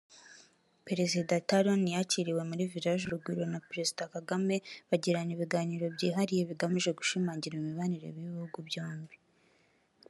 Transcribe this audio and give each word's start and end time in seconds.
Perezida 0.87 1.33
Talon 1.49 1.83
yakiriwe 1.95 2.41
muri 2.49 2.63
Village 2.73 3.03
Urugwiro 3.07 3.43
na 3.53 3.59
Perezida 3.69 4.03
Kagame 4.13 4.55
bagirana 4.89 5.31
ibiganiro 5.35 5.85
byihariye 5.95 6.41
bigamije 6.49 6.89
gushimangira 6.99 7.53
imibanire 7.57 8.07
y’ibihugu 8.09 8.57
byombi 8.69 9.15